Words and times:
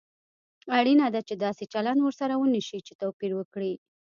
اړینه 0.77 1.05
ده 1.13 1.21
چې 1.27 1.33
داسې 1.45 1.63
چلند 1.73 1.99
ورسره 2.03 2.33
ونشي 2.37 2.79
چې 2.87 2.93
توپير 3.01 3.31
وکړي. 3.35 3.73